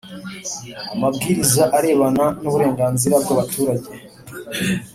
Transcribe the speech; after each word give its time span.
Amabwiriza 0.93 1.63
arebana 1.77 2.25
n’uburenganzira 2.41 3.15
bw’abaturage 3.23 3.91